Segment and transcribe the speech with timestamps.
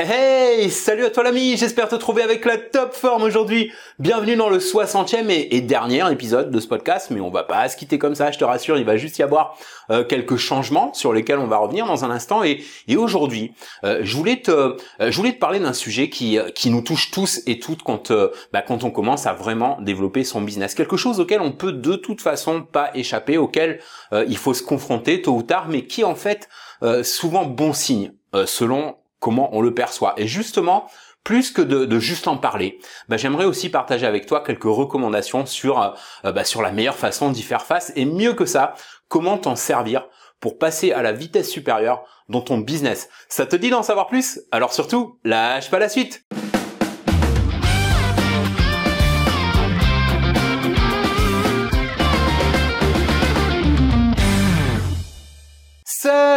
[0.00, 3.72] Hey, salut à toi l'ami, j'espère te trouver avec la top forme aujourd'hui.
[3.98, 7.76] Bienvenue dans le 60e et, dernier épisode de ce podcast, mais on va pas se
[7.76, 9.58] quitter comme ça, je te rassure, il va juste y avoir
[9.90, 12.44] euh, quelques changements sur lesquels on va revenir dans un instant.
[12.44, 12.62] Et,
[12.96, 16.82] aujourd'hui, euh, je voulais te, euh, je voulais te parler d'un sujet qui, qui nous
[16.82, 18.12] touche tous et toutes quand,
[18.52, 20.76] bah, quand on commence à vraiment développer son business.
[20.76, 23.80] Quelque chose auquel on peut de toute façon pas échapper, auquel
[24.12, 26.48] il faut se confronter tôt ou tard, mais qui en fait
[27.02, 28.12] souvent bon signe
[28.46, 30.14] selon comment on le perçoit.
[30.16, 30.88] Et justement,
[31.24, 35.80] plus que de, juste en parler, bah, j'aimerais aussi partager avec toi quelques recommandations sur,
[35.80, 35.90] euh,
[36.24, 38.74] euh, bah, sur la meilleure façon d'y faire face et mieux que ça,
[39.08, 40.06] comment t'en servir
[40.40, 43.08] pour passer à la vitesse supérieure dans ton business.
[43.28, 44.40] Ça te dit d'en savoir plus?
[44.52, 46.24] Alors surtout, lâche pas la suite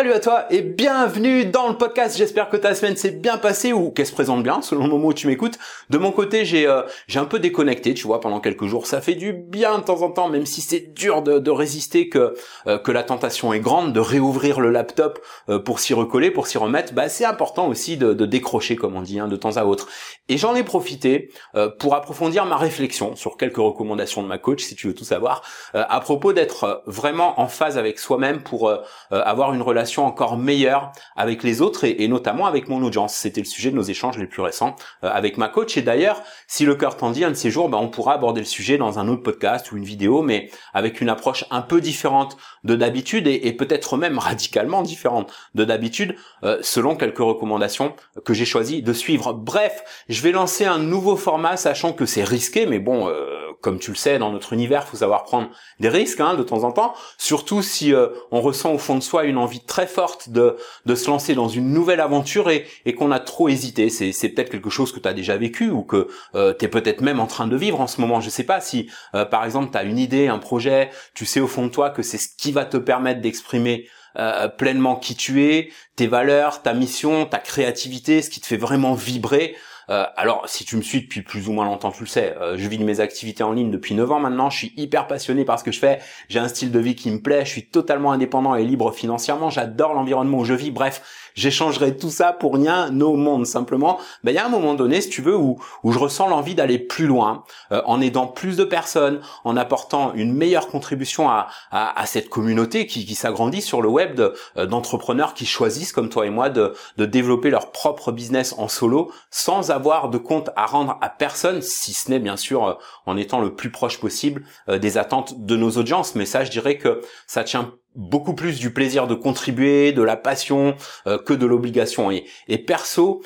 [0.02, 2.18] Salut à toi et bienvenue dans le podcast.
[2.18, 5.10] J'espère que ta semaine s'est bien passée ou qu'elle se présente bien selon le moment
[5.10, 5.60] où tu m'écoutes.
[5.91, 8.88] De mon côté, j'ai euh, j'ai un peu déconnecté, tu vois, pendant quelques jours.
[8.88, 12.10] Ça fait du bien de temps en temps, même si c'est dur de, de résister,
[12.10, 12.34] que
[12.66, 16.48] euh, que la tentation est grande, de réouvrir le laptop euh, pour s'y recoller, pour
[16.48, 16.94] s'y remettre.
[16.94, 19.88] Bah c'est important aussi de, de, décrocher, comme on dit, hein, de temps à autre.
[20.29, 21.29] Et j'en ai profité
[21.77, 25.44] pour approfondir ma réflexion sur quelques recommandations de ma coach, si tu veux tout savoir,
[25.74, 28.72] à propos d'être vraiment en phase avec soi-même pour
[29.10, 33.14] avoir une relation encore meilleure avec les autres et, notamment avec mon audience.
[33.16, 35.78] C'était le sujet de nos échanges les plus récents euh, avec ma coach.
[35.78, 38.42] Et d'ailleurs, si le cœur t'en dit, un de ces jours, ben, on pourra aborder
[38.42, 41.82] le sujet dans un autre podcast ou une vidéo, mais avec une approche un peu
[41.82, 47.94] différente de d'habitude et, peut-être même radicalement différente de d'habitude, euh, selon quelques recommandations
[48.26, 49.34] que j'ai choisi de suivre.
[49.34, 53.08] Bref, je vais lancer un nouveau format, sachant que c'est risqué, mais bon.
[53.08, 55.49] Euh, comme tu le sais, dans notre univers, faut savoir prendre
[55.80, 59.04] des risques hein, de temps en temps, surtout si euh, on ressent au fond de
[59.04, 62.96] soi une envie très forte de, de se lancer dans une nouvelle aventure et, et
[62.96, 63.90] qu'on a trop hésité.
[63.90, 66.68] C'est, c'est peut-être quelque chose que tu as déjà vécu ou que euh, tu es
[66.68, 68.22] peut-être même en train de vivre en ce moment.
[68.22, 71.40] Je sais pas si, euh, par exemple, tu as une idée, un projet, tu sais
[71.40, 73.88] au fond de toi que c'est ce qui va te permettre d'exprimer
[74.18, 78.57] euh, pleinement qui tu es, tes valeurs, ta mission, ta créativité, ce qui te fait
[78.57, 79.56] vraiment vibrer.
[79.91, 82.56] Euh, alors, si tu me suis depuis plus ou moins longtemps, tu le sais, euh,
[82.57, 85.59] je vis mes activités en ligne depuis 9 ans maintenant, je suis hyper passionné par
[85.59, 88.13] ce que je fais, j'ai un style de vie qui me plaît, je suis totalement
[88.13, 91.01] indépendant et libre financièrement, j'adore l'environnement où je vis, bref,
[91.35, 94.00] j'échangerai tout ça pour rien au monde simplement.
[94.24, 96.56] Ben, il y a un moment donné, si tu veux, où, où je ressens l'envie
[96.56, 97.44] d'aller plus loin,
[97.74, 102.30] euh, en aidant plus de personnes, en apportant une meilleure contribution à, à, à cette
[102.30, 104.22] communauté qui, qui s'agrandit sur le web
[104.56, 109.12] d'entrepreneurs qui choisissent, comme toi et moi, de, de développer leur propre business en solo
[109.31, 112.74] sans avoir de compte à rendre à personne, si ce n'est bien sûr euh,
[113.06, 116.16] en étant le plus proche possible euh, des attentes de nos audiences.
[116.16, 120.16] Mais ça, je dirais que ça tient beaucoup plus du plaisir de contribuer, de la
[120.16, 120.75] passion
[121.08, 122.09] euh, que de l'obligation.
[122.09, 123.22] Et, et perso,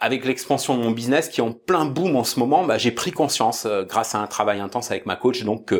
[0.00, 2.90] avec l'expansion de mon business qui est en plein boom en ce moment, bah, j'ai
[2.90, 5.72] pris conscience grâce à un travail intense avec ma coach, donc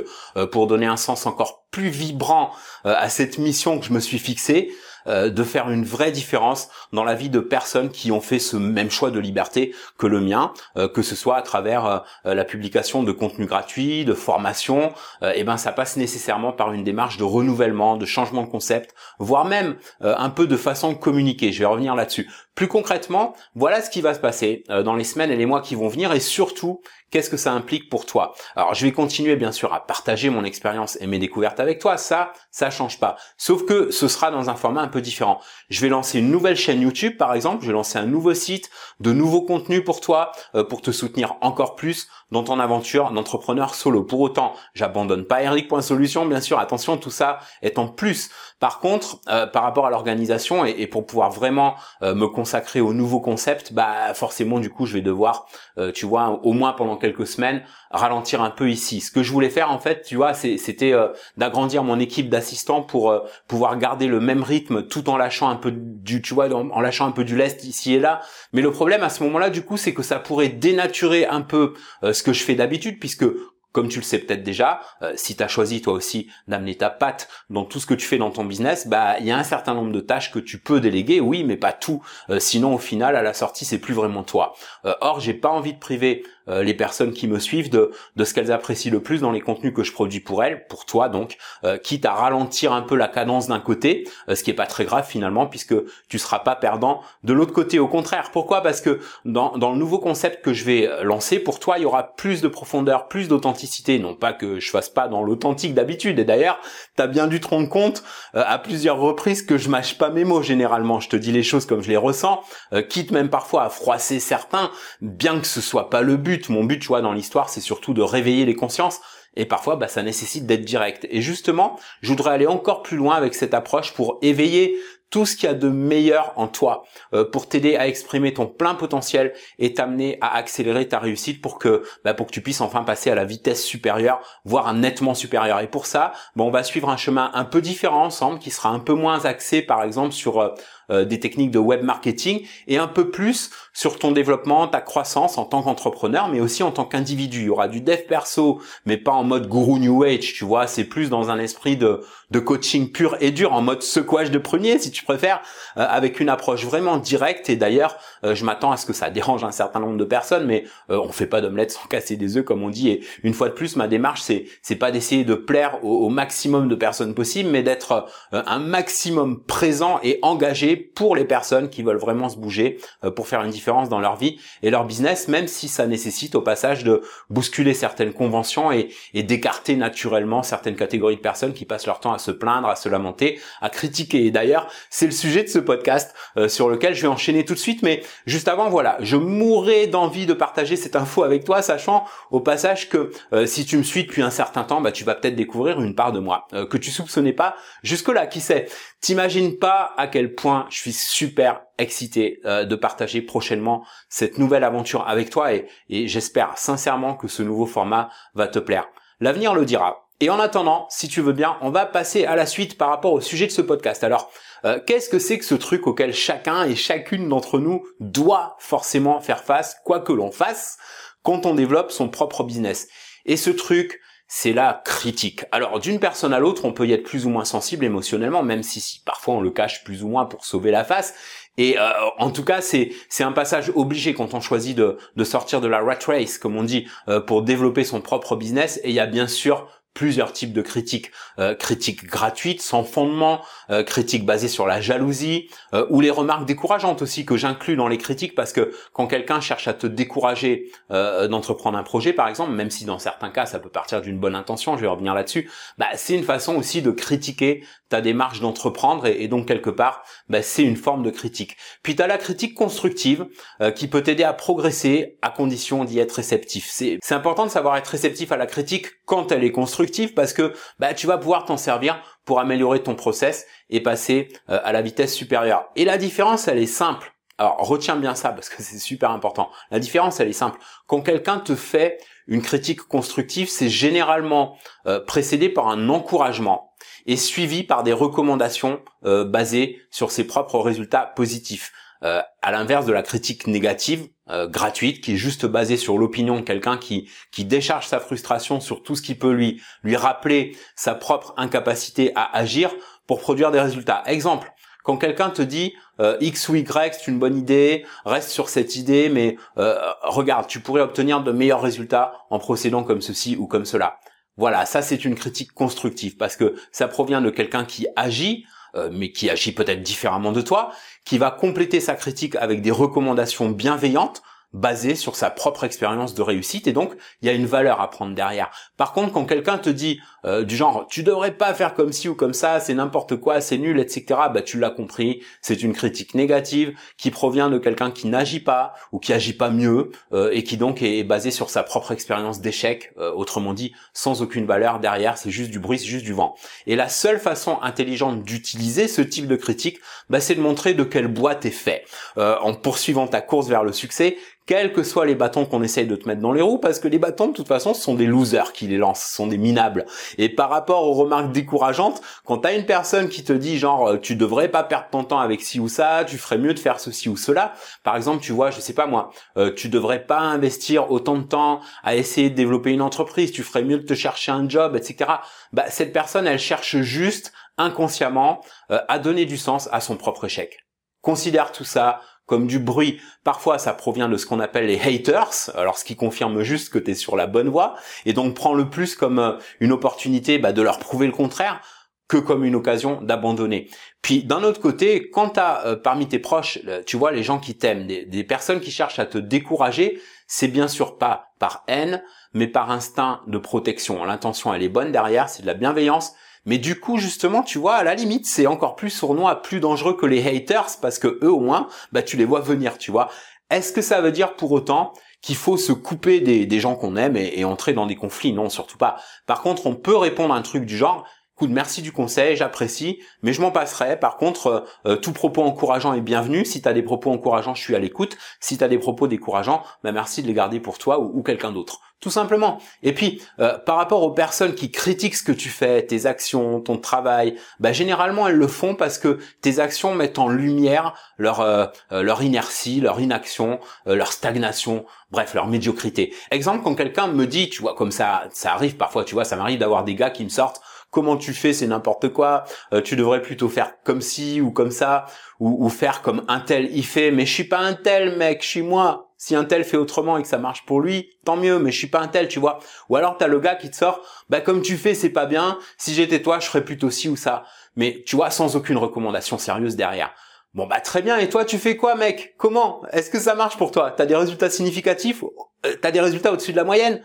[0.51, 2.53] pour donner un sens encore plus vibrant
[2.85, 4.71] à cette mission que je me suis fixée,
[5.07, 8.57] euh, de faire une vraie différence dans la vie de personnes qui ont fait ce
[8.57, 12.45] même choix de liberté que le mien, euh, que ce soit à travers euh, la
[12.45, 14.93] publication de contenu gratuit, de formation,
[15.23, 18.95] et eh ben ça passe nécessairement par une démarche de renouvellement, de changement de concept,
[19.19, 21.53] voire même un peu de façon de communiquer.
[21.53, 22.31] Je vais revenir là-dessus.
[22.55, 25.75] Plus concrètement, voilà ce qui va se passer dans les semaines et les mois qui
[25.75, 26.81] vont venir et surtout
[27.13, 28.35] Qu'est-ce que ça implique pour toi?
[28.57, 31.99] Alors, je vais continuer bien sûr à partager mon expérience et mes découvertes avec toi.
[31.99, 33.17] Ça, ça change pas.
[33.37, 35.41] Sauf que ce sera dans un format différent.
[35.71, 37.63] Je vais lancer une nouvelle chaîne YouTube, par exemple.
[37.63, 38.71] Je vais lancer un nouveau site,
[39.01, 43.75] de nouveaux contenus pour toi, euh, pour te soutenir encore plus dans ton aventure d'entrepreneur
[43.75, 44.03] solo.
[44.03, 46.59] Pour autant, j'abandonne pas Eric.solution, bien sûr.
[46.59, 48.31] Attention, tout ça est en plus.
[48.59, 52.93] Par contre, euh, par rapport à l'organisation et, pour pouvoir vraiment euh, me consacrer au
[52.93, 55.47] nouveau concept, bah forcément, du coup, je vais devoir,
[55.95, 59.01] tu vois, au moins pendant quelques semaines, ralentir un peu ici.
[59.01, 62.83] Ce que je voulais faire en fait, tu vois, c'était euh, d'agrandir mon équipe d'assistants
[62.83, 66.53] pour euh, pouvoir garder le même rythme tout en lâchant un peu du, tu vois,
[66.53, 68.21] en, lâchant un peu du lest ici et là.
[68.53, 71.75] Mais le problème à ce moment-là, du coup, c'est que ça pourrait dénaturer un peu
[72.03, 73.25] euh, ce que je fais d'habitude, puisque
[73.73, 76.91] comme tu le sais peut-être déjà, euh, si tu as choisi toi aussi d'amener ta
[76.91, 79.43] patte dans tout ce que tu fais dans ton business, bah il y a un
[79.43, 82.03] certain nombre de tâches que tu peux déléguer, oui, mais pas tout.
[82.31, 84.55] Euh, sinon au final à la sortie c'est plus vraiment toi.
[84.85, 88.25] Euh, or j'ai pas envie de priver euh, les personnes qui me suivent de, de
[88.25, 91.09] ce qu'elles apprécient le plus dans les contenus que je produis pour elles, pour toi
[91.09, 94.55] donc, euh, quitte à ralentir un peu la cadence d'un côté, euh, ce qui est
[94.55, 95.75] pas très grave finalement puisque
[96.09, 97.79] tu seras pas perdant de l'autre côté.
[97.79, 98.63] Au contraire, pourquoi?
[98.63, 101.87] Parce que dans, dans le nouveau concept que je vais lancer, pour toi, il y
[101.87, 103.99] aura plus de profondeur, plus d'authenticité.
[103.99, 106.19] Non pas que je fasse pas dans l'authentique d'habitude.
[106.19, 106.59] Et d'ailleurs,
[106.97, 108.03] tu as bien dû te rendre compte
[108.35, 111.01] à plusieurs reprises que je mâche pas mes mots généralement.
[111.01, 112.43] Je te dis les choses comme je les ressens,
[112.89, 116.32] quitte même parfois à froisser certains, bien que ce soit pas le but.
[116.49, 119.01] Mon but, tu vois, dans l'histoire, c'est surtout de réveiller les consciences.
[119.35, 121.07] Et parfois, bah, ça nécessite d'être direct.
[121.11, 124.77] Et justement, je voudrais aller encore plus loin avec cette approche pour éveiller
[125.13, 128.47] tout ce qu'il y a de meilleur en toi euh, pour t'aider à exprimer ton
[128.47, 132.63] plein potentiel et t'amener à accélérer ta réussite pour que bah, pour que tu puisses
[132.63, 135.61] enfin passer à la vitesse supérieure, voire nettement supérieure.
[135.61, 138.71] Et pour ça, bah, on va suivre un chemin un peu différent ensemble, qui sera
[138.71, 140.49] un peu moins axé, par exemple, sur euh,
[140.91, 145.39] euh, des techniques de web marketing et un peu plus sur ton développement, ta croissance
[145.39, 147.41] en tant qu'entrepreneur, mais aussi en tant qu'individu.
[147.41, 150.67] Il y aura du dev perso, mais pas en mode guru new age, tu vois.
[150.67, 154.39] C'est plus dans un esprit de, de coaching pur et dur, en mode secouage de
[154.39, 155.41] premier, si tu préfères,
[155.77, 157.51] euh, avec une approche vraiment directe.
[157.51, 160.47] Et d'ailleurs, euh, je m'attends à ce que ça dérange un certain nombre de personnes,
[160.47, 162.91] mais on fait pas d'omelette sans casser des œufs, comme on dit.
[162.91, 166.09] Et une fois de plus, ma démarche, c'est c'est pas d'essayer de plaire au, au,
[166.09, 171.83] maximum de personnes possible, mais d'être un maximum présent et engagé pour les personnes qui
[171.83, 175.29] veulent vraiment se bouger euh, pour faire une différence dans leur vie et leur business,
[175.29, 180.77] même si ça nécessite au passage de bousculer certaines conventions et, et d'écarter naturellement certaines
[180.77, 184.27] catégories de personnes qui passent leur temps à se plaindre, à se lamenter, à critiquer.
[184.27, 187.55] Et d'ailleurs, c'est le sujet de ce podcast euh, sur lequel je vais enchaîner tout
[187.55, 187.83] de suite.
[187.83, 192.41] Mais juste avant, voilà, je mourrais d'envie de partager cette info avec toi, sachant au
[192.41, 195.35] passage que euh, si tu me suis depuis un certain temps, bah, tu vas peut-être
[195.35, 198.27] découvrir une part de moi que tu soupçonnais pas jusque-là.
[198.27, 198.69] Qui sait
[199.01, 204.65] T'imagines pas à quel point je suis super excité euh, de partager prochainement cette nouvelle
[204.65, 208.87] aventure avec toi et, j'espère sincèrement que ce nouveau format va te plaire.
[209.21, 210.09] L'avenir le dira.
[210.21, 213.13] Et en attendant, si tu veux bien, on va passer à la suite par rapport
[213.13, 214.05] au sujet de ce podcast.
[214.05, 214.31] Alors,
[214.65, 219.21] euh, qu'est-ce que c'est que ce truc auquel chacun et chacune d'entre nous doit forcément
[219.21, 220.79] faire face, quoi que l'on fasse,
[221.23, 222.89] quand on développe son propre business?
[223.25, 224.01] Et ce truc,
[224.35, 225.45] c'est la critique.
[225.53, 228.63] Alors d'une personne à l'autre, on peut y être plus ou moins sensible émotionnellement, même
[228.63, 231.15] si, parfois on le cache plus ou moins pour sauver la face.
[231.59, 235.61] Et euh, en tout cas, c'est un passage obligé quand on choisit de, de sortir
[235.61, 238.81] de la rat race, comme on dit, euh, pour développer son propre business.
[238.85, 241.11] Et il y a bien sûr plusieurs types de critiques.
[241.39, 246.47] Euh, critiques gratuites, sans fondement, euh, critiques basées sur la jalousie, euh, ou les remarques
[246.47, 250.71] décourageantes aussi que j'inclus dans les critiques parce que quand quelqu'un cherche à te décourager
[250.91, 254.19] euh, d'entreprendre un projet, par exemple, même si dans certains cas ça peut partir d'une
[254.19, 258.41] bonne intention, je vais revenir là-dessus, bah, c'est une façon aussi de critiquer ta démarche
[258.41, 261.57] d'entreprendre et, donc quelque part, bah, c'est une forme de critique.
[261.83, 263.27] Puis tu as la critique constructive
[263.75, 266.69] qui peut t'aider à progresser à condition d'y être réceptif.
[266.71, 269.82] C'est important de savoir être réceptif à la critique quand elle est constructive
[270.15, 274.61] parce que bah, tu vas pouvoir t'en servir pour améliorer ton process et passer euh,
[274.65, 275.69] à la vitesse supérieure.
[275.77, 277.13] Et la différence, elle est simple.
[277.39, 279.51] Alors retiens bien ça parce que c'est super important.
[279.71, 280.59] La différence, elle est simple.
[280.87, 284.57] Quand quelqu'un te fait une critique constructive, c'est généralement
[284.87, 286.73] euh, précédé par un encouragement
[287.07, 291.73] et suivi par des recommandations euh, basées sur ses propres résultats positifs.
[292.03, 296.41] à l'inverse de la critique négative, euh, gratuite qui est juste basée sur l'opinion de
[296.43, 300.95] quelqu'un qui qui décharge sa frustration sur tout ce qui peut lui lui rappeler sa
[300.95, 302.71] propre incapacité à agir
[303.07, 304.03] pour produire des résultats.
[304.07, 308.49] Exemple, quand quelqu'un te dit euh, X ou Y, c'est une bonne idée, reste sur
[308.49, 313.37] cette idée, mais euh, regarde, tu pourrais obtenir de meilleurs résultats en procédant comme ceci
[313.37, 313.99] ou comme cela.
[314.37, 318.91] Voilà, ça c'est une critique constructive parce que ça provient de quelqu'un qui agit euh,
[318.93, 320.73] mais qui agit peut-être différemment de toi,
[321.05, 326.23] qui va compléter sa critique avec des recommandations bienveillantes basé sur sa propre expérience de
[326.23, 328.51] réussite et donc il y a une valeur à prendre derrière.
[328.77, 332.09] Par contre, quand quelqu'un te dit euh, du genre tu devrais pas faire comme ci
[332.09, 334.05] ou comme ça, c'est n'importe quoi, c'est nul, etc.
[334.33, 338.75] Bah tu l'as compris, c'est une critique négative qui provient de quelqu'un qui n'agit pas
[338.93, 342.41] ou qui agit pas mieux euh, et qui donc est basé sur sa propre expérience
[342.41, 346.13] d'échec, euh, autrement dit sans aucune valeur derrière, c'est juste du bruit, c'est juste du
[346.13, 346.35] vent.
[346.67, 349.79] Et la seule façon intelligente d'utiliser ce type de critique,
[350.11, 351.85] bah, c'est de montrer de quel bois t'es fait.
[352.17, 355.97] en poursuivant ta course vers le succès, quels que soient les bâtons qu'on essaye de
[355.97, 358.53] te mettre dans les roues, parce que les bâtons, de toute façon, sont des losers
[358.53, 359.87] qui les lancent, ce sont des minables.
[360.19, 363.97] Et par rapport aux remarques décourageantes, quand t'as une personne qui te dit genre, euh,
[363.99, 366.81] tu devrais pas perdre ton temps avec ci ou ça, tu ferais mieux de faire
[366.81, 367.53] ceci ou cela,
[367.85, 371.23] par exemple, tu vois, je sais pas moi, euh, tu devrais pas investir autant de
[371.25, 374.77] temps à essayer de développer une entreprise, tu ferais mieux de te chercher un job,
[374.77, 375.11] etc.
[375.53, 380.25] Bah, cette personne, elle cherche juste inconsciemment euh, à donner du sens à son propre
[380.25, 380.59] échec.
[381.01, 382.01] Considère tout ça
[382.33, 382.99] comme du bruit.
[383.25, 386.79] Parfois, ça provient de ce qu'on appelle les haters, alors ce qui confirme juste que
[386.79, 387.75] tu es sur la bonne voie,
[388.07, 391.61] et donc prends le plus comme euh, une opportunité bah, de leur prouver le contraire
[392.09, 393.69] que comme une occasion d'abandonner.
[394.01, 397.39] Puis d'un autre côté, quand tu as euh, parmi tes proches, tu vois, les gens
[397.39, 401.65] qui t'aiment, des, des personnes qui cherchent à te décourager, c'est bien sûr pas par
[401.69, 404.03] haine, mais par instinct de protection.
[404.07, 407.77] L'intention, elle est bonne derrière, c'est de la bienveillance, mais du coup, justement, tu vois,
[407.77, 411.33] à la limite, c'est encore plus sournois, plus dangereux que les haters, parce que eux,
[411.33, 413.09] au moins, bah, tu les vois venir, tu vois.
[413.51, 417.17] Est-ce que ça veut dire pour autant qu'il faut se couper des, gens qu'on aime
[417.17, 418.33] et, et, entrer dans des conflits?
[418.33, 418.97] Non, surtout pas.
[419.27, 421.07] Par contre, on peut répondre à un truc du genre,
[421.51, 423.99] merci du conseil, j'apprécie, mais je m'en passerai.
[423.99, 426.45] Par contre, euh, euh, tout propos encourageant est bienvenu.
[426.45, 428.17] Si tu as des propos encourageants, je suis à l'écoute.
[428.41, 431.53] Si tu as des propos décourageants, bah merci de les garder pour toi ou, quelqu'un
[431.53, 431.81] d'autre.
[432.01, 432.59] Tout simplement.
[432.83, 436.61] Et puis, euh, par rapport aux personnes qui critiquent ce que tu fais, tes actions,
[436.61, 441.73] ton travail, bah, généralement elles le font parce que tes actions mettent en lumière leur
[441.93, 446.13] leur inertie, leur inaction, leur stagnation, bref, leur médiocrité.
[446.33, 449.37] Exemple, quand quelqu'un me dit, tu vois, comme ça, ça arrive parfois, tu vois, ça
[449.37, 450.61] m'arrive d'avoir des gars qui me sortent
[450.93, 452.45] comment tu fais, c'est n'importe quoi.
[452.73, 455.07] Euh, tu devrais plutôt faire comme ci ou comme ça,
[455.41, 457.11] ou, faire comme un tel il fait.
[457.11, 459.09] Mais je suis pas un tel, mec, je suis moi.
[459.17, 461.79] Si un tel fait autrement et que ça marche pour lui, tant mieux, mais je
[461.79, 462.59] suis pas un tel, tu vois.
[462.89, 465.59] Ou alors t'as le gars qui te sort, bah comme tu fais, c'est pas bien.
[465.79, 467.45] Si j'étais toi, je ferais plutôt ci ou ça.
[467.75, 470.13] Mais tu vois, sans aucune recommandation sérieuse derrière.
[470.55, 472.35] Bon bah très bien, et toi tu fais quoi mec?
[472.37, 472.83] Comment?
[472.93, 473.91] Est-ce que ça marche pour toi?
[473.91, 475.25] T'as des résultats significatifs?
[475.65, 477.03] Euh, T'as des résultats au-dessus de la moyenne?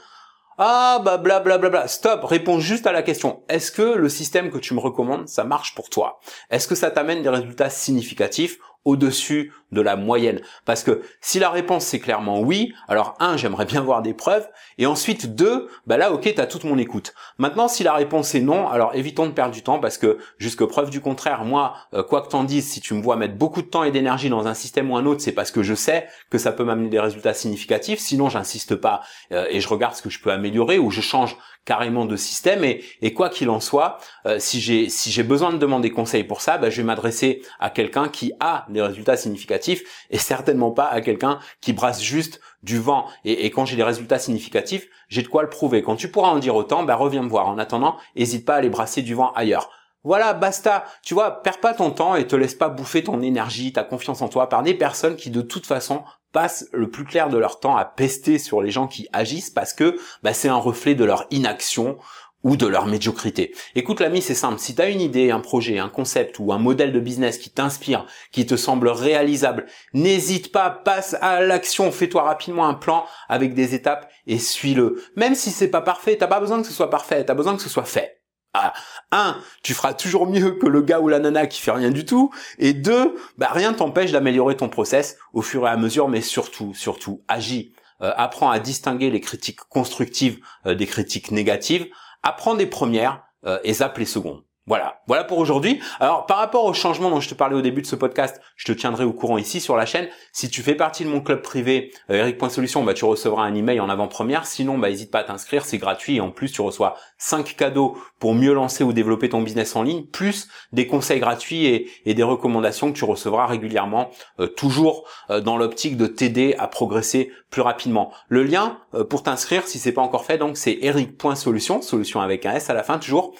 [0.57, 1.87] Ah bah bla bla bla bla.
[1.87, 3.43] Stop, réponds juste à la question.
[3.47, 6.19] Est-ce que le système que tu me recommandes, ça marche pour toi?
[6.49, 11.49] Est-ce que ça t'amène des résultats significatifs au-dessus de la moyenne Parce que si la
[11.49, 15.97] réponse c'est clairement oui, alors un, j'aimerais bien voir des preuves, et ensuite deux, bah
[15.97, 17.13] là ok, t'as toute mon écoute.
[17.37, 20.63] Maintenant, si la réponse est non, alors évitons de perdre du temps parce que jusque
[20.65, 23.61] preuve du contraire, moi, euh, quoi que t'en dises, si tu me vois mettre beaucoup
[23.61, 26.07] de temps et d'énergie dans un système ou un autre, c'est parce que je sais
[26.29, 27.99] que ça peut m'amener des résultats significatifs.
[27.99, 29.01] Sinon, j'insiste pas
[29.33, 32.63] euh, et je regarde ce que je peux améliorer ou je change carrément de système
[32.63, 36.23] et, et quoi qu'il en soit, euh, si j'ai si j'ai besoin de demander conseil
[36.23, 40.87] pour ça, bah, je vais m'adresser à quelqu'un qui a résultats significatifs et certainement pas
[40.87, 43.05] à quelqu'un qui brasse juste du vent.
[43.25, 45.81] Et, quand j'ai des résultats significatifs, j'ai de quoi le prouver.
[45.81, 47.47] Quand tu pourras en dire autant, bah reviens me voir.
[47.47, 49.69] En attendant, n'hésite pas à aller brasser du vent ailleurs.
[50.03, 50.85] Voilà, basta.
[51.03, 54.21] Tu vois, perds pas ton temps et te laisse pas bouffer ton énergie, ta confiance
[54.21, 57.59] en toi par des personnes qui de toute façon passent le plus clair de leur
[57.59, 61.03] temps à pester sur les gens qui agissent parce que bah, c'est un reflet de
[61.03, 61.97] leur inaction
[62.43, 63.53] ou de leur médiocrité.
[63.75, 64.59] Écoute l'ami, c'est simple.
[64.59, 67.49] Si tu as une idée, un projet, un concept ou un modèle de business qui
[67.49, 73.53] t'inspire, qui te semble réalisable, n'hésite pas, passe à l'action, fais-toi rapidement un plan avec
[73.53, 75.03] des étapes et suis-le.
[75.15, 77.61] Même si c'est pas parfait, t'as pas besoin que ce soit parfait, t'as besoin que
[77.61, 78.21] ce soit fait.
[78.53, 78.73] Ah,
[79.11, 82.05] un, tu feras toujours mieux que le gars ou la nana qui fait rien du
[82.05, 82.31] tout.
[82.57, 86.73] Et deux, bah rien t'empêche d'améliorer ton process au fur et à mesure, mais surtout,
[86.73, 87.73] surtout, agis.
[88.01, 91.87] Euh, apprends à distinguer les critiques constructives euh, des critiques négatives.
[92.27, 94.43] Apprends des premières euh, et zappe les secondes.
[94.67, 95.79] Voilà, voilà pour aujourd'hui.
[96.01, 98.65] Alors par rapport au changement dont je te parlais au début de ce podcast, je
[98.65, 100.09] te tiendrai au courant ici sur la chaîne.
[100.33, 103.79] Si tu fais partie de mon club privé euh, Eric.solution, bah tu recevras un email
[103.79, 104.45] en avant-première.
[104.45, 107.97] Sinon, bah n'hésite pas à t'inscrire, c'est gratuit et en plus tu reçois 5 cadeaux
[108.19, 111.65] pour mieux lancer ou développer ton business en ligne, plus des conseils gratuits
[112.05, 114.09] et, des recommandations que tu recevras régulièrement,
[114.41, 118.11] euh, toujours euh, dans l'optique de t'aider à progresser plus rapidement.
[118.27, 122.55] Le lien pour t'inscrire, si c'est pas encore fait, donc c'est eric.solution, solution avec un
[122.55, 123.33] S à la fin toujours.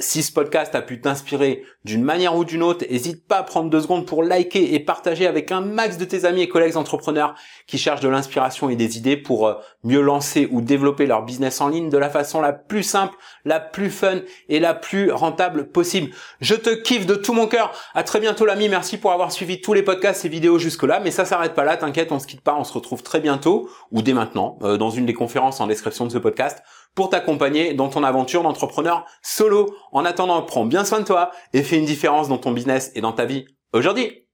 [0.00, 3.70] Si ce podcast a pu t'inspirer d'une manière ou d'une autre, n'hésite pas à prendre
[3.70, 7.34] deux secondes pour liker et partager avec un max de tes amis et collègues entrepreneurs
[7.66, 11.60] qui cherchent de l'inspiration et des idées pour euh, mieux lancer ou développer leur business
[11.60, 15.68] en ligne de la façon la plus simple, la plus fun et la plus rentable
[15.68, 16.10] possible.
[16.40, 17.72] Je te kiffe de tout mon cœur.
[17.94, 18.68] À très bientôt l'ami.
[18.68, 21.00] Merci pour avoir suivi tous les podcasts et vidéos jusque là.
[21.00, 21.76] Mais ça s'arrête pas là.
[21.76, 22.54] T'inquiète, on se quitte pas.
[22.56, 26.06] On se retrouve très bientôt ou dès maintenant euh, dans une des conférences en description
[26.06, 26.62] de ce podcast
[26.94, 29.74] pour t'accompagner dans ton aventure d'entrepreneur solo.
[29.92, 33.00] En attendant, prends bien soin de toi et fais une différence dans ton business et
[33.00, 34.22] dans ta vie aujourd'hui.